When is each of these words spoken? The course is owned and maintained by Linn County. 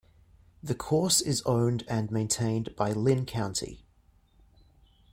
The 0.63 0.73
course 0.73 1.21
is 1.21 1.43
owned 1.43 1.83
and 1.87 2.09
maintained 2.09 2.75
by 2.75 2.91
Linn 2.91 3.23
County. 3.23 3.83